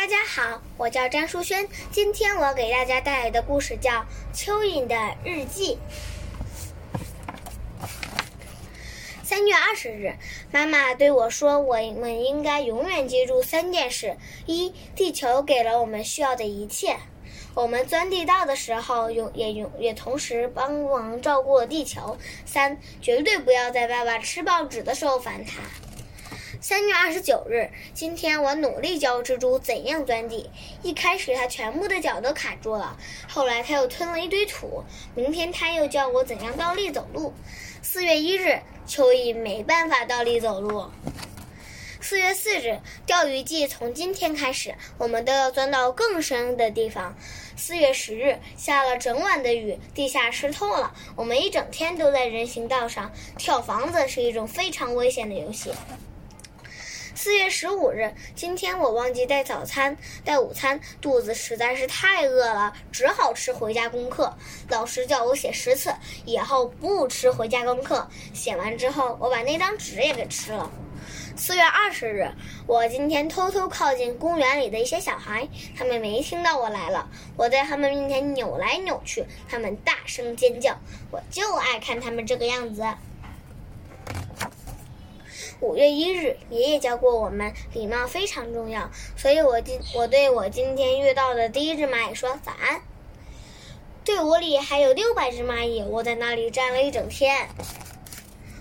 [0.00, 1.68] 大家好，我叫张淑轩。
[1.90, 3.90] 今天我给大家带来的故事叫
[4.34, 5.76] 《蚯蚓的日记》。
[9.22, 10.16] 三月二十日，
[10.50, 14.16] 妈妈对我说：“我们应该永远记住三件事：
[14.46, 16.94] 一，地球给了我们需要的一切；
[17.52, 25.60] 我们钻地道的时候，永也永也同时帮忙照顾了地球；三，绝对不要在爸爸吃报纸的时候烦他。”
[26.62, 30.50] 三月二十九日，今天我努力教蜘蛛怎样钻地。
[30.82, 34.84] 一开始，它全部的脚都卡住了，后来它又吞了一堆土。
[35.14, 37.32] 明天，它又教我怎样倒立走路。
[37.80, 40.84] 四月一日，蚯蚓没办法倒立走路。
[42.02, 47.16] 四月四日，钓鱼季从今天开始，我们都要钻到更深的地方。
[47.56, 55.70] 四月十日，下了整晚的雨，地下湿透了，我们一整天都在人行道上跳房子，是一种非常危险的游戏。
[57.22, 64.34] 四月十五日，今天我忘记带早餐、带午餐，肚子实在是太饿了，只好吃回家功课。
[64.70, 68.08] 老师叫我写十次，以后不吃回家功课。
[68.32, 70.70] 写完之后，我把那张纸也给吃了。
[71.36, 72.26] 四月二十日，
[72.66, 77.06] 我今天偷偷靠近公园里的一些小孩，他们没听到我来了。
[77.36, 80.74] 我在他们面前扭来扭去，他们大声尖叫，
[81.10, 82.82] 我就爱看他们这个样子。
[85.58, 92.80] 五月一日，爷爷教过我们礼貌非常重要，所以我今我对我今天遇到的第一只蚂蚁说早安。
[94.04, 97.48] 队伍里还有六百只蚂蚁，我在那里站了一整天。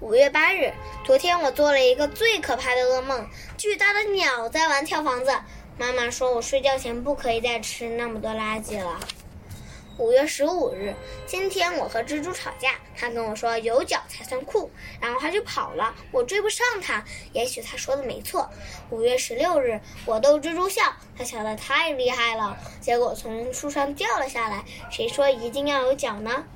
[0.00, 0.72] 五月八日，
[1.04, 5.30] 昨天我做了一个最可怕的噩梦，巨大的鸟在玩跳房子。
[5.78, 8.98] 妈妈说我睡觉前不可以再吃那么多垃圾了。
[10.00, 10.94] 五月十五日，
[11.26, 17.04] 今天我和蜘蛛吵架，他跟我说有脚才算酷，然后他就跑了，我追不上他。
[17.34, 18.48] 也许他说的没错。
[18.88, 20.82] 五月十六日，我逗蜘蛛笑，
[21.18, 24.64] 他笑得太厉害了，结果从树上掉了下来。
[24.90, 26.46] 谁说一定要有脚呢？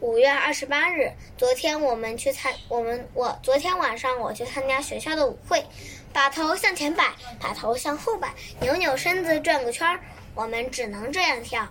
[0.00, 5.62] 五月二十八日，昨天我们去参我们我昨天晚上我去参加学校的舞会，
[6.14, 10.00] 把头向前摆，把头向后摆，扭扭身子转个圈儿。
[10.34, 11.68] 我们只能这样跳。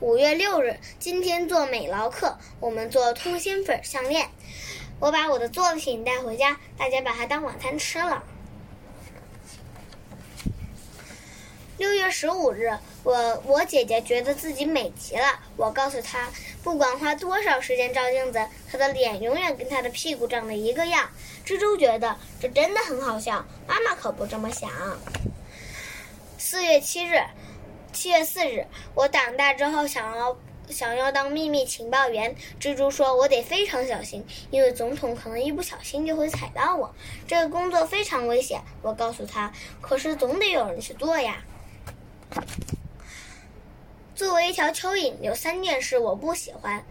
[0.00, 4.30] 五月六日，今天做美劳课，我们做通心粉项链。
[4.98, 8.22] 我把我的作品带回家，大家把它当晚餐吃了。
[11.76, 12.70] 六月十五日，
[13.02, 15.40] 我我姐姐觉得自己美极了。
[15.56, 16.28] 我告诉她，
[16.62, 21.08] 不管花多少时间照镜子，她的脸永远跟她的屁股长得一个样。
[21.46, 24.70] 蜘蛛觉得这真的很好笑，妈妈可不这么想。
[26.50, 27.22] 四月七日，
[27.92, 28.66] 七月四日，
[28.96, 30.36] 我长大之后想要
[30.68, 32.34] 想要当秘密情报员。
[32.58, 36.92] 蜘蛛说：“我得非常小心，因为总统可能一不小心就会踩到我。
[37.24, 41.36] 这个工作非常危险。”我告诉他：“可是总得有人去做呀。”
[44.16, 46.84] 作为一条蚯蚓，有三件事我不喜欢：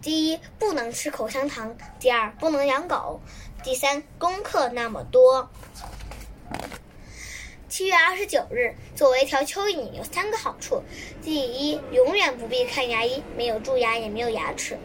[0.00, 1.68] 第一，不能吃口香糖；
[2.00, 3.20] 第二，不能养狗；
[3.62, 5.50] 第三，功课那么多。
[7.72, 10.82] 七月二十九日，作为一条蚯蚓，有三个好处：
[11.22, 14.76] 第一，永远不必看牙医，没有蛀牙，也没有牙齿；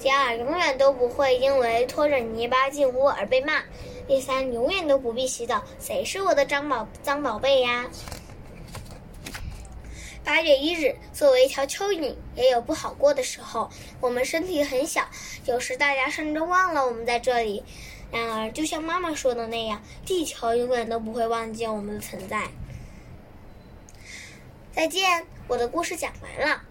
[0.00, 3.60] 第二，永远都不会因为拖着泥巴进屋而被骂；
[4.08, 5.62] 第三，永远都不必洗澡。
[5.78, 7.90] 谁是我的脏宝脏宝贝呀？
[10.24, 13.68] 八月一日，作为一条蚯蚓，也有不好过的时候。
[14.00, 15.06] 我们身体很小，
[15.44, 17.62] 有时大家甚至忘了我们在这里。
[18.12, 22.50] 然而，就像妈妈说的那样，地球永远都不会忘记我们的存在。
[24.70, 26.62] 再见，我的故事讲完了。